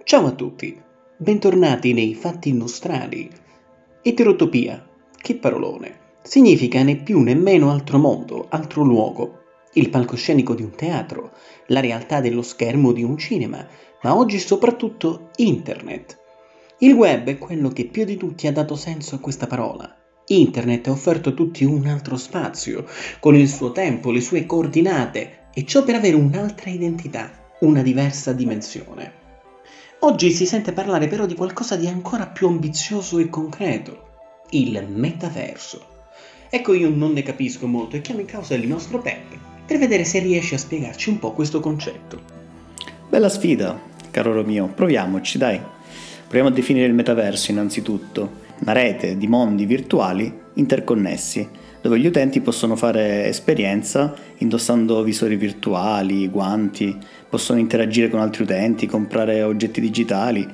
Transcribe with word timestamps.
Ciao 0.00 0.26
a 0.26 0.32
tutti, 0.32 0.76
bentornati 1.16 1.92
nei 1.92 2.14
Fatti 2.14 2.52
Nostrani. 2.52 3.30
Eterotopia, 4.02 4.84
che 5.16 5.36
parolone, 5.36 5.98
significa 6.22 6.82
né 6.82 6.96
più 6.96 7.20
né 7.20 7.34
meno 7.34 7.70
altro 7.70 7.98
mondo, 7.98 8.46
altro 8.48 8.82
luogo, 8.82 9.42
il 9.74 9.90
palcoscenico 9.90 10.54
di 10.54 10.64
un 10.64 10.72
teatro, 10.72 11.30
la 11.66 11.78
realtà 11.78 12.20
dello 12.20 12.42
schermo 12.42 12.90
di 12.90 13.04
un 13.04 13.16
cinema, 13.16 13.64
ma 14.02 14.16
oggi 14.16 14.40
soprattutto 14.40 15.30
internet. 15.36 16.18
Il 16.78 16.94
web 16.94 17.28
è 17.28 17.38
quello 17.38 17.68
che 17.68 17.86
più 17.86 18.04
di 18.04 18.16
tutti 18.16 18.48
ha 18.48 18.52
dato 18.52 18.74
senso 18.74 19.14
a 19.14 19.20
questa 19.20 19.46
parola. 19.46 19.96
Internet 20.26 20.88
ha 20.88 20.90
offerto 20.90 21.28
a 21.28 21.32
tutti 21.32 21.64
un 21.64 21.86
altro 21.86 22.16
spazio, 22.16 22.86
con 23.20 23.36
il 23.36 23.48
suo 23.48 23.70
tempo, 23.70 24.10
le 24.10 24.20
sue 24.20 24.46
coordinate, 24.46 25.48
e 25.54 25.64
ciò 25.64 25.84
per 25.84 25.94
avere 25.94 26.16
un'altra 26.16 26.70
identità, 26.70 27.30
una 27.60 27.82
diversa 27.82 28.32
dimensione. 28.32 29.20
Oggi 30.04 30.32
si 30.32 30.46
sente 30.46 30.72
parlare 30.72 31.06
però 31.06 31.26
di 31.26 31.36
qualcosa 31.36 31.76
di 31.76 31.86
ancora 31.86 32.26
più 32.26 32.48
ambizioso 32.48 33.20
e 33.20 33.28
concreto, 33.28 34.08
il 34.50 34.84
metaverso. 34.88 35.80
Ecco 36.50 36.74
io 36.74 36.90
non 36.90 37.12
ne 37.12 37.22
capisco 37.22 37.68
molto 37.68 37.94
e 37.94 38.00
chiamo 38.00 38.18
in 38.18 38.26
causa 38.26 38.56
il 38.56 38.66
nostro 38.66 38.98
Peppe 38.98 39.38
per 39.64 39.78
vedere 39.78 40.02
se 40.02 40.18
riesce 40.18 40.56
a 40.56 40.58
spiegarci 40.58 41.08
un 41.08 41.20
po' 41.20 41.30
questo 41.30 41.60
concetto. 41.60 42.20
Bella 43.08 43.28
sfida, 43.28 43.80
caro 44.10 44.32
Romeo, 44.32 44.66
proviamoci, 44.66 45.38
dai. 45.38 45.60
Proviamo 46.22 46.48
a 46.48 46.52
definire 46.52 46.86
il 46.86 46.94
metaverso 46.94 47.52
innanzitutto, 47.52 48.40
una 48.58 48.72
rete 48.72 49.16
di 49.16 49.28
mondi 49.28 49.66
virtuali 49.66 50.36
interconnessi, 50.54 51.48
dove 51.82 51.98
gli 51.98 52.06
utenti 52.06 52.40
possono 52.40 52.76
fare 52.76 53.26
esperienza 53.26 54.14
indossando 54.38 55.02
visori 55.02 55.36
virtuali, 55.36 56.28
guanti, 56.28 56.96
possono 57.28 57.58
interagire 57.58 58.08
con 58.08 58.20
altri 58.20 58.44
utenti, 58.44 58.86
comprare 58.86 59.42
oggetti 59.42 59.80
digitali, 59.80 60.48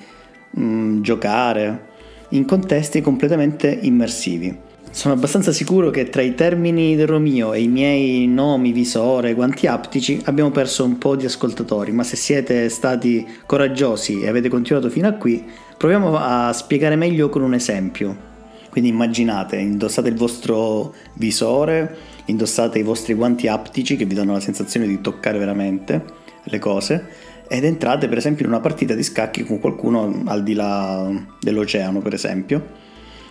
mh, 0.50 0.60
mm, 0.60 1.02
giocare, 1.02 1.86
in 2.30 2.44
contesti 2.44 3.00
completamente 3.00 3.78
immersivi. 3.82 4.66
Sono 4.90 5.14
abbastanza 5.14 5.52
sicuro 5.52 5.90
che 5.90 6.08
tra 6.08 6.22
i 6.22 6.34
termini 6.34 6.96
del 6.96 7.06
Romeo 7.06 7.52
e 7.52 7.60
i 7.60 7.68
miei 7.68 8.26
nomi, 8.26 8.72
visore, 8.72 9.34
guanti 9.34 9.66
aptici 9.66 10.20
abbiamo 10.24 10.50
perso 10.50 10.82
un 10.84 10.96
po' 10.96 11.14
di 11.14 11.26
ascoltatori, 11.26 11.92
ma 11.92 12.02
se 12.02 12.16
siete 12.16 12.68
stati 12.70 13.26
coraggiosi 13.44 14.22
e 14.22 14.28
avete 14.28 14.48
continuato 14.48 14.88
fino 14.88 15.06
a 15.06 15.12
qui, 15.12 15.44
proviamo 15.76 16.16
a 16.16 16.52
spiegare 16.52 16.96
meglio 16.96 17.28
con 17.28 17.42
un 17.42 17.52
esempio. 17.52 18.28
Quindi 18.70 18.91
immaginate, 18.91 19.56
indossate 19.56 20.08
il 20.08 20.14
vostro 20.14 20.94
visore, 21.14 21.97
indossate 22.27 22.78
i 22.78 22.83
vostri 22.83 23.14
guanti 23.14 23.48
aptici 23.48 23.97
che 23.97 24.05
vi 24.05 24.14
danno 24.14 24.33
la 24.33 24.41
sensazione 24.41 24.86
di 24.86 25.00
toccare 25.00 25.38
veramente 25.38 26.05
le 26.44 26.58
cose 26.58 27.08
ed 27.48 27.64
entrate 27.64 28.08
per 28.08 28.19
esempio 28.19 28.44
in 28.44 28.50
una 28.52 28.60
partita 28.60 28.94
di 28.94 29.02
scacchi 29.02 29.42
con 29.42 29.58
qualcuno 29.58 30.22
al 30.27 30.42
di 30.42 30.52
là 30.52 31.10
dell'oceano 31.41 32.00
per 32.00 32.14
esempio. 32.14 32.86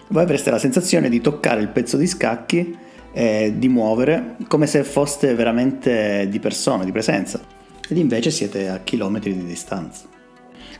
Voi 0.09 0.23
avreste 0.23 0.49
la 0.49 0.59
sensazione 0.59 1.09
di 1.09 1.21
toccare 1.21 1.61
il 1.61 1.67
pezzo 1.67 1.97
di 1.97 2.07
scacchi 2.07 2.75
e 3.11 3.53
di 3.57 3.67
muovere 3.67 4.35
come 4.47 4.67
se 4.67 4.83
foste 4.83 5.33
veramente 5.35 6.27
di 6.29 6.39
persona, 6.39 6.83
di 6.83 6.91
presenza, 6.91 7.39
ed 7.87 7.97
invece 7.97 8.31
siete 8.31 8.69
a 8.69 8.79
chilometri 8.79 9.35
di 9.35 9.45
distanza. 9.45 10.05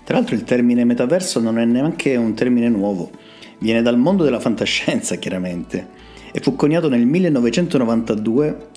Tra 0.04 0.16
l'altro 0.16 0.36
il 0.36 0.44
termine 0.44 0.86
metaverso 0.86 1.40
non 1.40 1.60
è 1.60 1.66
neanche 1.66 2.16
un 2.16 2.34
termine 2.34 2.70
nuovo, 2.70 3.12
Viene 3.60 3.82
dal 3.82 3.98
mondo 3.98 4.24
della 4.24 4.40
fantascienza, 4.40 5.16
chiaramente, 5.16 5.88
e 6.32 6.40
fu 6.40 6.56
coniato 6.56 6.90
nel 6.90 7.06
1992 7.06 8.68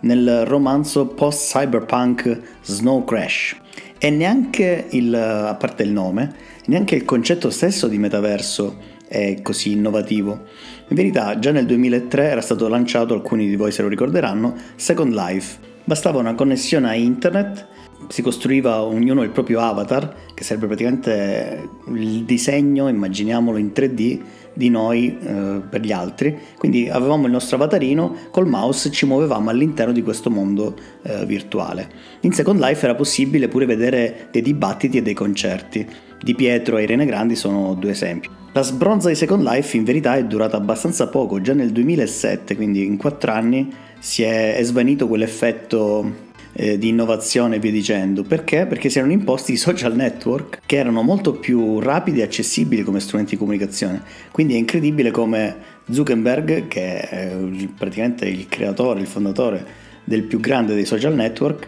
nel 0.00 0.44
romanzo 0.46 1.06
post-cyberpunk 1.06 2.40
Snow 2.62 3.04
Crash. 3.04 3.56
E 3.98 4.10
neanche 4.10 4.86
il, 4.90 5.14
a 5.14 5.54
parte 5.56 5.82
il 5.82 5.90
nome, 5.90 6.34
neanche 6.66 6.94
il 6.94 7.04
concetto 7.04 7.50
stesso 7.50 7.86
di 7.86 7.98
metaverso 7.98 8.98
è 9.06 9.42
così 9.42 9.72
innovativo. 9.72 10.44
In 10.88 10.96
verità, 10.96 11.38
già 11.38 11.50
nel 11.50 11.66
2003 11.66 12.30
era 12.30 12.40
stato 12.40 12.68
lanciato, 12.68 13.12
alcuni 13.12 13.48
di 13.48 13.56
voi 13.56 13.72
se 13.72 13.82
lo 13.82 13.88
ricorderanno, 13.88 14.54
Second 14.76 15.12
Life. 15.12 15.58
Bastava 15.84 16.18
una 16.18 16.34
connessione 16.34 16.88
a 16.88 16.94
internet 16.94 17.66
si 18.08 18.22
costruiva 18.22 18.82
ognuno 18.82 19.22
il 19.22 19.30
proprio 19.30 19.60
avatar, 19.60 20.14
che 20.34 20.44
sarebbe 20.44 20.66
praticamente 20.66 21.68
il 21.88 22.24
disegno, 22.24 22.88
immaginiamolo 22.88 23.56
in 23.58 23.70
3D, 23.74 24.20
di 24.52 24.68
noi 24.68 25.16
eh, 25.18 25.60
per 25.68 25.80
gli 25.80 25.92
altri. 25.92 26.36
Quindi 26.58 26.88
avevamo 26.88 27.26
il 27.26 27.32
nostro 27.32 27.56
avatarino, 27.56 28.14
col 28.30 28.46
mouse 28.46 28.90
ci 28.90 29.06
muovevamo 29.06 29.50
all'interno 29.50 29.92
di 29.92 30.02
questo 30.02 30.30
mondo 30.30 30.76
eh, 31.02 31.24
virtuale. 31.24 31.88
In 32.20 32.32
Second 32.32 32.60
Life 32.60 32.84
era 32.84 32.94
possibile 32.94 33.48
pure 33.48 33.66
vedere 33.66 34.28
dei 34.30 34.42
dibattiti 34.42 34.98
e 34.98 35.02
dei 35.02 35.14
concerti. 35.14 35.86
Di 36.22 36.34
Pietro 36.34 36.76
e 36.76 36.82
Irene 36.82 37.06
Grandi 37.06 37.34
sono 37.34 37.74
due 37.74 37.92
esempi. 37.92 38.28
La 38.52 38.62
sbronza 38.62 39.08
di 39.08 39.14
Second 39.14 39.42
Life 39.42 39.76
in 39.76 39.84
verità 39.84 40.16
è 40.16 40.24
durata 40.24 40.56
abbastanza 40.56 41.08
poco, 41.08 41.40
già 41.40 41.54
nel 41.54 41.70
2007, 41.70 42.56
quindi 42.56 42.84
in 42.84 42.96
quattro 42.96 43.30
anni 43.30 43.72
si 44.00 44.22
è 44.22 44.58
svanito 44.62 45.06
quell'effetto 45.06 46.28
eh, 46.60 46.76
di 46.76 46.88
innovazione 46.88 47.56
e 47.56 47.58
via 47.58 47.70
dicendo. 47.70 48.22
Perché? 48.22 48.66
Perché 48.66 48.90
si 48.90 48.98
erano 48.98 49.14
imposti 49.14 49.52
i 49.52 49.56
social 49.56 49.94
network 49.94 50.60
che 50.66 50.76
erano 50.76 51.00
molto 51.00 51.32
più 51.32 51.80
rapidi 51.80 52.20
e 52.20 52.24
accessibili 52.24 52.82
come 52.82 53.00
strumenti 53.00 53.32
di 53.32 53.38
comunicazione. 53.38 54.02
Quindi 54.30 54.54
è 54.54 54.58
incredibile 54.58 55.10
come 55.10 55.56
Zuckerberg, 55.90 56.68
che 56.68 57.00
è 57.00 57.34
praticamente 57.76 58.28
il 58.28 58.46
creatore, 58.46 59.00
il 59.00 59.06
fondatore 59.06 59.66
del 60.04 60.24
più 60.24 60.38
grande 60.38 60.74
dei 60.74 60.84
social 60.84 61.14
network, 61.14 61.66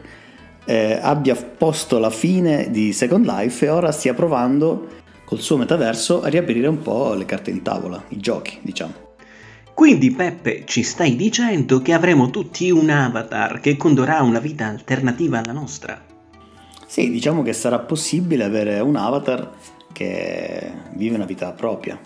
eh, 0.67 0.99
abbia 1.01 1.35
posto 1.37 1.99
la 1.99 2.11
fine 2.11 2.69
di 2.71 2.93
Second 2.93 3.25
Life 3.25 3.65
e 3.65 3.71
ora 3.71 3.93
stia 3.93 4.13
provando 4.13 4.89
col 5.25 5.41
suo 5.41 5.57
metaverso 5.57 6.21
a 6.21 6.29
riaprire 6.29 6.67
un 6.67 6.83
po' 6.83 7.15
le 7.15 7.25
carte 7.25 7.51
in 7.51 7.63
tavola, 7.63 8.03
i 8.09 8.19
giochi, 8.19 8.59
diciamo. 8.61 9.12
Quindi 9.75 10.11
Peppe 10.13 10.65
ci 10.67 10.83
stai 10.83 11.17
dicendo 11.17 11.81
che 11.81 11.93
avremo 11.93 12.31
tutti 12.31 12.71
un 12.71 12.91
avatar 12.91 13.59
che 13.61 13.77
condurrà 13.77 14.23
una 14.23 14.39
vita 14.39 14.67
alternativa 14.67 15.39
alla 15.39 15.53
nostra? 15.53 16.01
Sì, 16.87 17.11
diciamo 17.11 17.43
che 17.43 17.53
sarà 17.53 17.79
possibile 17.79 18.45
avere 18.45 18.81
un 18.81 18.97
avatar 18.97 19.51
che 19.93 20.73
vive 20.95 21.17
una 21.17 21.25
vita 21.25 21.51
propria. 21.53 21.99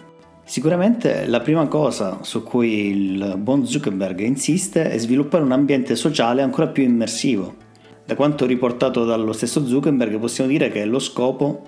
Sicuramente 0.45 1.27
la 1.27 1.41
prima 1.41 1.67
cosa 1.67 2.21
su 2.23 2.45
cui 2.45 2.87
il 2.87 3.35
buon 3.37 3.67
Zuckerberg 3.67 4.21
insiste 4.21 4.89
è 4.89 4.97
sviluppare 4.97 5.43
un 5.43 5.51
ambiente 5.51 5.97
sociale 5.97 6.43
ancora 6.43 6.69
più 6.69 6.85
immersivo. 6.85 7.57
Da 8.05 8.15
quanto 8.15 8.47
riportato 8.47 9.05
dallo 9.05 9.33
stesso 9.33 9.67
Zuckerberg 9.67 10.19
possiamo 10.21 10.49
dire 10.49 10.71
che 10.71 10.85
lo 10.85 11.01
scopo 11.01 11.63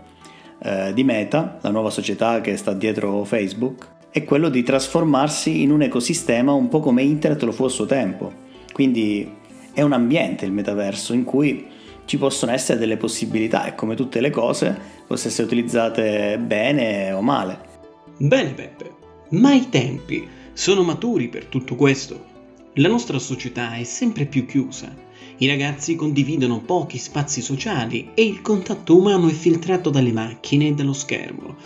eh, 0.62 0.92
di 0.94 1.02
Meta, 1.02 1.58
la 1.60 1.70
nuova 1.70 1.90
società 1.90 2.40
che 2.40 2.56
sta 2.56 2.72
dietro 2.72 3.24
Facebook, 3.24 3.96
è 4.18 4.24
quello 4.24 4.48
di 4.48 4.62
trasformarsi 4.62 5.62
in 5.62 5.70
un 5.70 5.82
ecosistema 5.82 6.52
un 6.52 6.68
po' 6.68 6.80
come 6.80 7.02
internet 7.02 7.42
lo 7.42 7.52
fu 7.52 7.64
a 7.64 7.68
suo 7.68 7.86
tempo. 7.86 8.32
Quindi 8.72 9.28
è 9.72 9.82
un 9.82 9.92
ambiente 9.92 10.44
il 10.44 10.52
metaverso 10.52 11.12
in 11.12 11.24
cui 11.24 11.66
ci 12.04 12.18
possono 12.18 12.52
essere 12.52 12.78
delle 12.78 12.96
possibilità 12.96 13.66
e 13.66 13.74
come 13.74 13.94
tutte 13.94 14.20
le 14.20 14.30
cose 14.30 14.76
possono 15.06 15.30
essere 15.30 15.46
utilizzate 15.46 16.38
bene 16.38 17.12
o 17.12 17.20
male. 17.22 17.60
Bene 18.18 18.50
Peppe, 18.50 18.92
ma 19.30 19.52
i 19.54 19.68
tempi 19.68 20.26
sono 20.52 20.82
maturi 20.82 21.28
per 21.28 21.44
tutto 21.44 21.76
questo. 21.76 22.36
La 22.74 22.88
nostra 22.88 23.18
società 23.18 23.74
è 23.74 23.84
sempre 23.84 24.26
più 24.26 24.46
chiusa. 24.46 24.92
I 25.40 25.46
ragazzi 25.46 25.94
condividono 25.94 26.60
pochi 26.60 26.98
spazi 26.98 27.40
sociali 27.40 28.10
e 28.14 28.24
il 28.24 28.42
contatto 28.42 28.96
umano 28.96 29.28
è 29.28 29.32
filtrato 29.32 29.90
dalle 29.90 30.12
macchine 30.12 30.68
e 30.68 30.74
dallo 30.74 30.92
schermo 30.92 31.56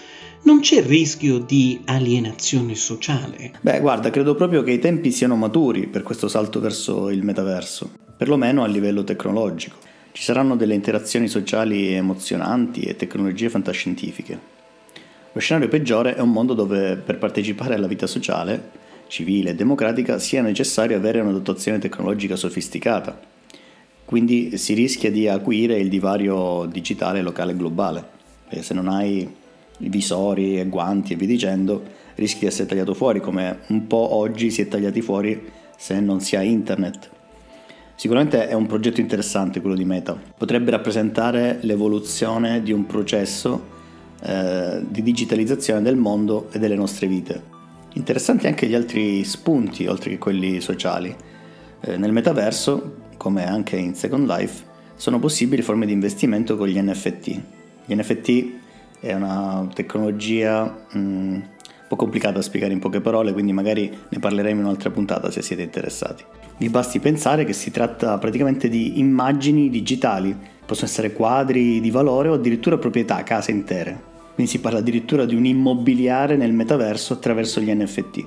non 0.45 0.61
c'è 0.61 0.79
il 0.79 0.85
rischio 0.85 1.39
di 1.39 1.81
alienazione 1.85 2.75
sociale? 2.75 3.53
Beh, 3.61 3.81
guarda, 3.81 4.11
credo 4.11 4.35
proprio 4.35 4.63
che 4.63 4.73
i 4.73 4.79
tempi 4.79 5.11
siano 5.11 5.37
maturi 5.37 5.87
per 5.87 6.03
questo 6.03 6.29
salto 6.29 6.59
verso 6.61 7.11
il 7.11 7.23
metaverso, 7.23 7.93
perlomeno 8.17 8.62
a 8.62 8.67
livello 8.67 9.05
tecnologico. 9.05 9.77
Ci 10.11 10.23
saranno 10.23 10.56
delle 10.56 10.75
interazioni 10.75 11.29
sociali 11.29 11.93
emozionanti 11.93 12.81
e 12.83 12.97
tecnologie 12.97 13.49
fantascientifiche. 13.49 14.39
Lo 15.33 15.41
scenario 15.41 15.69
peggiore 15.69 16.17
è 16.17 16.21
un 16.21 16.31
mondo 16.31 16.55
dove 16.55 16.97
per 16.97 17.19
partecipare 17.19 17.75
alla 17.75 17.87
vita 17.87 18.06
sociale, 18.06 18.71
civile 19.06 19.50
e 19.50 19.55
democratica 19.55 20.19
sia 20.19 20.43
necessario 20.43 20.97
avere 20.97 21.21
una 21.21 21.33
dotazione 21.33 21.79
tecnologica 21.79 22.37
sofisticata. 22.37 23.19
Quindi 24.05 24.59
si 24.59 24.75
rischia 24.75 25.11
di 25.11 25.29
acuire 25.29 25.79
il 25.79 25.88
divario 25.88 26.67
digitale 26.67 27.23
locale 27.23 27.53
e 27.53 27.56
globale. 27.56 28.09
E 28.50 28.62
se 28.62 28.75
non 28.75 28.88
hai 28.88 29.41
visori 29.88 30.58
e 30.58 30.67
guanti 30.67 31.12
e 31.12 31.17
via 31.17 31.26
dicendo, 31.26 31.82
rischi 32.14 32.40
di 32.40 32.46
essere 32.46 32.69
tagliato 32.69 32.94
fuori, 32.94 33.20
come 33.20 33.61
un 33.69 33.87
po' 33.87 34.14
oggi 34.14 34.50
si 34.50 34.62
è 34.62 34.69
tagliati 34.69 35.00
fuori 35.00 35.50
se 35.76 36.00
non 36.00 36.20
si 36.20 36.37
ha 36.37 36.43
internet. 36.43 37.11
Sicuramente 37.94 38.49
è 38.49 38.55
un 38.55 38.67
progetto 38.67 39.00
interessante 39.00 39.61
quello 39.61 39.76
di 39.76 39.84
Meta, 39.84 40.19
potrebbe 40.37 40.70
rappresentare 40.70 41.58
l'evoluzione 41.62 42.62
di 42.62 42.73
un 42.73 42.87
processo 42.87 43.70
eh, 44.23 44.82
di 44.88 45.02
digitalizzazione 45.02 45.82
del 45.82 45.96
mondo 45.96 46.49
e 46.52 46.58
delle 46.58 46.75
nostre 46.75 47.06
vite. 47.06 47.50
Interessanti 47.94 48.46
anche 48.46 48.67
gli 48.67 48.75
altri 48.75 49.23
spunti, 49.25 49.87
oltre 49.87 50.11
che 50.11 50.19
quelli 50.19 50.61
sociali. 50.61 51.14
Eh, 51.81 51.96
nel 51.96 52.12
metaverso, 52.12 53.11
come 53.17 53.46
anche 53.46 53.76
in 53.76 53.94
Second 53.94 54.26
Life, 54.26 54.64
sono 54.94 55.19
possibili 55.19 55.62
forme 55.62 55.87
di 55.87 55.93
investimento 55.93 56.56
con 56.56 56.69
gli 56.69 56.81
NFT. 56.81 57.40
Gli 57.85 57.94
NFT 57.94 58.50
è 59.02 59.14
una 59.14 59.66
tecnologia 59.75 60.62
mh, 60.93 60.99
mm, 60.99 61.32
un 61.34 61.43
po' 61.88 61.96
complicata 61.96 62.37
da 62.37 62.43
spiegare 62.43 62.72
in 62.72 62.78
poche 62.78 63.00
parole, 63.00 63.32
quindi 63.32 63.52
magari 63.52 63.90
ne 64.08 64.19
parleremo 64.19 64.60
in 64.60 64.66
un'altra 64.66 64.90
puntata 64.90 65.31
se 65.31 65.43
siete 65.43 65.62
interessati. 65.62 66.25
Vi 66.56 66.69
basti 66.69 67.00
pensare 67.00 67.44
che 67.44 67.52
si 67.52 67.72
tratta 67.72 68.16
praticamente 68.19 68.69
di 68.69 69.00
immagini 69.00 69.69
digitali, 69.70 70.34
possono 70.64 70.87
essere 70.87 71.12
quadri 71.12 71.81
di 71.81 71.90
valore 71.90 72.28
o 72.28 72.34
addirittura 72.34 72.78
proprietà, 72.78 73.25
case 73.25 73.50
intere. 73.50 74.10
Quindi 74.34 74.52
si 74.52 74.60
parla 74.60 74.78
addirittura 74.78 75.25
di 75.25 75.34
un 75.34 75.46
immobiliare 75.46 76.37
nel 76.37 76.52
metaverso 76.52 77.14
attraverso 77.14 77.60
gli 77.60 77.75
NFT. 77.75 78.26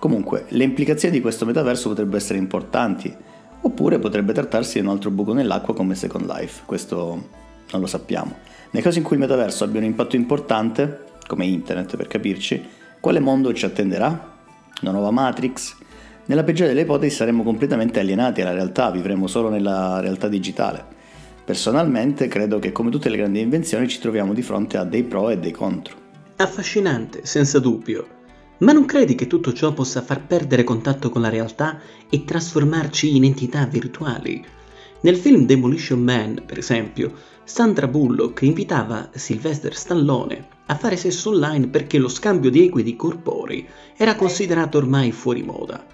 Comunque, 0.00 0.46
le 0.48 0.64
implicazioni 0.64 1.14
di 1.14 1.20
questo 1.20 1.46
metaverso 1.46 1.88
potrebbero 1.88 2.16
essere 2.16 2.40
importanti, 2.40 3.14
oppure 3.60 4.00
potrebbe 4.00 4.32
trattarsi 4.32 4.80
di 4.80 4.84
un 4.84 4.90
altro 4.90 5.10
buco 5.10 5.32
nell'acqua 5.32 5.74
come 5.74 5.94
Second 5.94 6.26
Life, 6.26 6.62
questo 6.66 7.42
non 7.72 7.80
lo 7.80 7.86
sappiamo. 7.86 8.36
Nel 8.70 8.82
caso 8.82 8.98
in 8.98 9.04
cui 9.04 9.16
il 9.16 9.22
metaverso 9.22 9.64
abbia 9.64 9.80
un 9.80 9.86
impatto 9.86 10.16
importante, 10.16 11.04
come 11.26 11.46
internet 11.46 11.96
per 11.96 12.06
capirci, 12.06 12.62
quale 13.00 13.20
mondo 13.20 13.52
ci 13.52 13.64
attenderà? 13.64 14.32
Una 14.82 14.90
nuova 14.90 15.10
Matrix? 15.10 15.76
Nella 16.26 16.42
peggiore 16.42 16.68
delle 16.70 16.82
ipotesi 16.82 17.14
saremmo 17.14 17.42
completamente 17.42 18.00
alienati 18.00 18.40
alla 18.40 18.52
realtà, 18.52 18.90
vivremo 18.90 19.26
solo 19.26 19.50
nella 19.50 20.00
realtà 20.00 20.26
digitale. 20.26 20.84
Personalmente 21.44 22.28
credo 22.28 22.58
che 22.58 22.72
come 22.72 22.90
tutte 22.90 23.10
le 23.10 23.18
grandi 23.18 23.40
invenzioni 23.40 23.86
ci 23.88 24.00
troviamo 24.00 24.32
di 24.32 24.40
fronte 24.40 24.78
a 24.78 24.84
dei 24.84 25.04
pro 25.04 25.28
e 25.28 25.38
dei 25.38 25.52
contro. 25.52 25.96
Affascinante, 26.36 27.26
senza 27.26 27.60
dubbio. 27.60 28.06
Ma 28.58 28.72
non 28.72 28.86
credi 28.86 29.14
che 29.14 29.26
tutto 29.26 29.52
ciò 29.52 29.72
possa 29.72 30.00
far 30.00 30.24
perdere 30.26 30.64
contatto 30.64 31.10
con 31.10 31.20
la 31.20 31.28
realtà 31.28 31.78
e 32.08 32.24
trasformarci 32.24 33.14
in 33.14 33.24
entità 33.24 33.66
virtuali? 33.66 34.42
Nel 35.04 35.16
film 35.16 35.44
Demolition 35.44 36.00
Man, 36.00 36.44
per 36.46 36.56
esempio, 36.56 37.12
Sandra 37.44 37.86
Bullock 37.86 38.40
invitava 38.40 39.10
Sylvester 39.12 39.76
Stallone 39.76 40.46
a 40.64 40.76
fare 40.76 40.96
sesso 40.96 41.28
online 41.28 41.68
perché 41.68 41.98
lo 41.98 42.08
scambio 42.08 42.48
di 42.48 42.64
equidi 42.64 42.96
corporei 42.96 43.66
era 43.98 44.14
considerato 44.14 44.78
ormai 44.78 45.12
fuori 45.12 45.42
moda. 45.42 45.84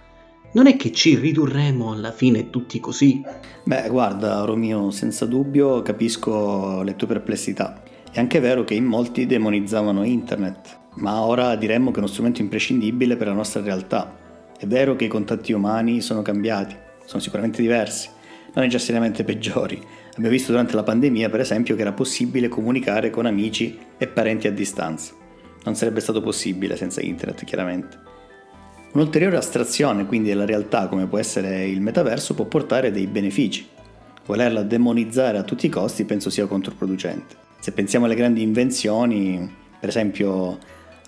Non 0.53 0.69
è 0.69 0.77
che 0.77 0.93
ci 0.93 1.17
ridurremo 1.17 1.91
alla 1.91 2.13
fine 2.13 2.51
tutti 2.51 2.79
così? 2.79 3.21
Beh, 3.65 3.89
guarda, 3.89 4.45
Romeo, 4.45 4.93
senza 4.93 5.27
dubbio 5.27 5.83
capisco 5.83 6.83
le 6.83 6.95
tue 6.95 7.09
perplessità. 7.09 7.83
È 8.13 8.21
anche 8.21 8.39
vero 8.39 8.63
che 8.63 8.75
in 8.75 8.85
molti 8.85 9.27
demonizzavano 9.27 10.05
internet, 10.05 10.79
ma 10.99 11.21
ora 11.23 11.57
diremmo 11.57 11.91
che 11.91 11.97
è 11.97 11.99
uno 11.99 12.07
strumento 12.07 12.43
imprescindibile 12.43 13.17
per 13.17 13.27
la 13.27 13.33
nostra 13.33 13.61
realtà. 13.61 14.17
È 14.57 14.69
vero 14.69 14.95
che 14.95 15.07
i 15.07 15.09
contatti 15.09 15.53
umani 15.53 16.01
sono 16.01 16.23
cambiati, 16.23 16.77
sono 17.07 17.21
sicuramente 17.21 17.61
diversi, 17.61 18.19
non 18.55 18.65
necessariamente 18.65 19.25
peggiori. 19.25 19.81
Abbiamo 20.11 20.31
visto 20.31 20.51
durante 20.51 20.75
la 20.75 20.83
pandemia, 20.83 21.31
per 21.31 21.41
esempio, 21.41 21.75
che 21.77 21.83
era 21.83 21.93
possibile 21.93 22.49
comunicare 22.49 23.11
con 23.11 23.27
amici 23.27 23.79
e 23.97 24.07
parenti 24.07 24.47
a 24.47 24.53
distanza. 24.53 25.13
Non 25.65 25.77
sarebbe 25.77 26.01
stato 26.01 26.21
possibile 26.21 26.77
senza 26.77 27.01
internet, 27.01 27.45
chiaramente. 27.45 27.99
Un'ulteriore 28.93 29.37
astrazione 29.37 30.05
quindi 30.05 30.29
della 30.29 30.45
realtà 30.45 30.89
come 30.89 31.07
può 31.07 31.19
essere 31.19 31.67
il 31.69 31.81
metaverso 31.81 32.35
può 32.35 32.47
portare 32.47 32.91
dei 32.91 33.07
benefici. 33.07 33.69
Volerla 34.27 34.63
demonizzare 34.63 35.39
a 35.39 35.45
tutti 35.45 35.67
i 35.67 35.69
costi 35.69 36.05
penso 36.05 36.29
sia 36.29 36.47
controproducente. 36.47 37.37
Se 37.61 37.73
pensiamo 37.73 38.07
alle 38.07 38.17
grandi 38.17 38.43
invenzioni, 38.43 39.49
per 39.79 39.89
esempio 39.89 40.59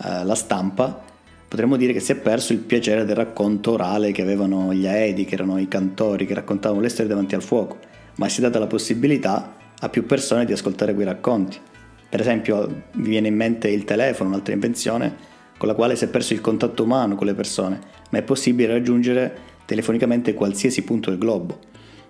eh, 0.04 0.24
la 0.24 0.34
stampa, 0.34 1.02
potremmo 1.52 1.76
dire 1.76 1.92
che 1.92 2.00
si 2.00 2.12
è 2.12 2.14
perso 2.14 2.54
il 2.54 2.60
piacere 2.60 3.04
del 3.04 3.14
racconto 3.14 3.72
orale 3.72 4.10
che 4.10 4.22
avevano 4.22 4.72
gli 4.72 4.86
Aedi, 4.86 5.26
che 5.26 5.34
erano 5.34 5.58
i 5.58 5.68
cantori 5.68 6.24
che 6.24 6.32
raccontavano 6.32 6.80
le 6.80 6.88
storie 6.88 7.10
davanti 7.10 7.34
al 7.34 7.42
fuoco, 7.42 7.76
ma 8.14 8.26
si 8.30 8.38
è 8.38 8.42
data 8.42 8.58
la 8.58 8.66
possibilità 8.66 9.54
a 9.78 9.88
più 9.90 10.06
persone 10.06 10.46
di 10.46 10.54
ascoltare 10.54 10.94
quei 10.94 11.04
racconti. 11.04 11.58
Per 12.08 12.18
esempio, 12.18 12.84
mi 12.92 13.06
viene 13.06 13.28
in 13.28 13.36
mente 13.36 13.68
il 13.68 13.84
telefono, 13.84 14.30
un'altra 14.30 14.54
invenzione, 14.54 15.14
con 15.58 15.68
la 15.68 15.74
quale 15.74 15.94
si 15.94 16.04
è 16.04 16.08
perso 16.08 16.32
il 16.32 16.40
contatto 16.40 16.84
umano 16.84 17.16
con 17.16 17.26
le 17.26 17.34
persone, 17.34 17.80
ma 18.08 18.16
è 18.16 18.22
possibile 18.22 18.72
raggiungere 18.72 19.36
telefonicamente 19.66 20.32
qualsiasi 20.32 20.84
punto 20.84 21.10
del 21.10 21.18
globo. 21.18 21.58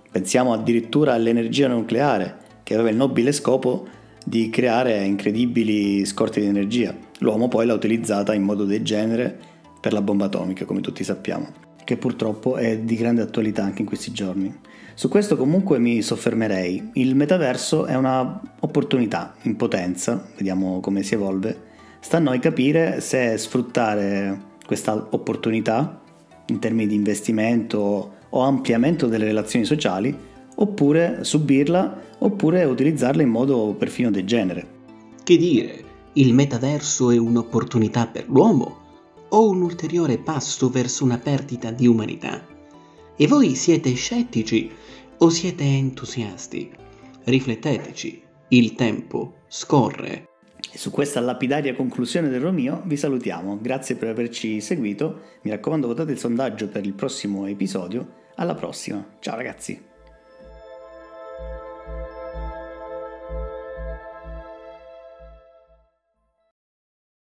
Pensiamo 0.09 0.53
addirittura 0.53 1.15
all'energia 1.15 1.67
nucleare, 1.67 2.37
che 2.63 2.75
aveva 2.75 2.91
il 2.91 2.97
nobile 2.97 3.33
scopo 3.33 3.89
di 4.25 4.51
creare 4.51 5.03
incredibili 5.03 6.05
scorte 6.05 6.41
di 6.41 6.47
energia. 6.47 7.11
L'uomo 7.23 7.49
poi 7.49 7.67
l'ha 7.67 7.75
utilizzata 7.75 8.35
in 8.35 8.43
modo 8.43 8.65
degenere 8.65 9.37
per 9.81 9.93
la 9.93 10.03
bomba 10.03 10.27
atomica, 10.27 10.65
come 10.65 10.81
tutti 10.81 11.03
sappiamo, 11.03 11.49
che 11.85 11.97
purtroppo 11.97 12.57
è 12.57 12.79
di 12.79 12.97
grande 12.97 13.23
attualità 13.23 13.65
anche 13.65 13.81
in 13.81 13.89
questi 13.89 14.13
giorni. 14.13 14.55
Su 14.95 15.09
questo 15.09 15.37
comunque 15.37 15.79
mi 15.79 16.03
soffermerei. 16.03 16.91
Il 16.95 17.17
metaverso 17.17 17.87
è 17.87 17.95
un'opportunità 17.95 19.35
in 19.43 19.57
potenza, 19.57 20.25
vediamo 20.37 20.81
come 20.81 21.03
si 21.03 21.15
evolve, 21.15 21.71
Sta 22.05 22.17
a 22.17 22.21
noi 22.21 22.41
capire 22.41 23.01
se 23.01 23.39
sfruttare 23.39 24.57
questa 24.67 25.07
opportunità 25.11 26.03
in 26.47 26.59
termini 26.59 26.89
di 26.89 26.97
investimento 26.97 28.15
o 28.29 28.41
ampliamento 28.41 29.07
delle 29.07 29.27
relazioni 29.27 29.65
sociali, 29.65 30.15
oppure 30.57 31.23
subirla, 31.23 32.01
oppure 32.19 32.65
utilizzarla 32.65 33.23
in 33.23 33.29
modo 33.29 33.77
perfino 33.79 34.11
degenere. 34.11 34.67
Che 35.23 35.37
dire, 35.37 35.85
il 36.15 36.35
metaverso 36.35 37.11
è 37.11 37.17
un'opportunità 37.17 38.07
per 38.07 38.29
l'uomo 38.29 38.81
o 39.31 39.49
un 39.49 39.63
ulteriore 39.63 40.19
passo 40.19 40.69
verso 40.69 41.05
una 41.05 41.19
perdita 41.19 41.71
di 41.71 41.87
umanità? 41.87 42.45
E 43.17 43.27
voi 43.27 43.55
siete 43.55 43.95
scettici 43.95 44.71
o 45.19 45.29
siete 45.31 45.65
entusiasti? 45.65 46.71
Rifletteteci, 47.25 48.23
il 48.49 48.75
tempo 48.75 49.37
scorre. 49.49 50.29
E 50.71 50.77
su 50.77 50.91
questa 50.91 51.21
lapidaria 51.21 51.75
conclusione 51.75 52.29
del 52.29 52.41
Romeo 52.41 52.83
vi 52.85 52.97
salutiamo, 52.97 53.59
grazie 53.61 53.97
per 53.97 54.09
averci 54.09 54.61
seguito, 54.61 55.21
mi 55.43 55.51
raccomando 55.51 55.87
votate 55.87 56.13
il 56.13 56.19
sondaggio 56.19 56.69
per 56.69 56.85
il 56.85 56.95
prossimo 56.95 57.47
episodio, 57.47 58.21
alla 58.37 58.55
prossima, 58.55 59.17
ciao 59.21 59.37
ragazzi! 59.37 59.92